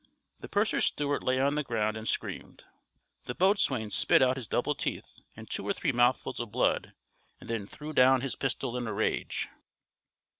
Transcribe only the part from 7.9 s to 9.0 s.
down his pistol in a